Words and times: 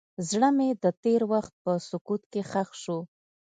زړه 0.29 0.49
مې 0.57 0.69
د 0.83 0.85
تېر 1.03 1.21
وخت 1.31 1.53
په 1.63 1.71
سکوت 1.89 2.21
کې 2.31 2.41
ښخ 2.49 2.69
شو. 2.83 2.99